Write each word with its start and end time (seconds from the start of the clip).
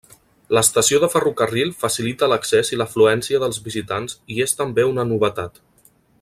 L'estació 0.57 0.99
de 1.03 1.09
ferrocarril 1.15 1.73
facilita 1.83 2.29
l'accés 2.31 2.73
i 2.73 2.79
l'afluència 2.83 3.43
dels 3.45 3.61
visitants 3.69 4.19
i 4.37 4.43
és 4.47 4.59
també 4.63 4.87
una 4.95 5.07
novetat. 5.13 5.63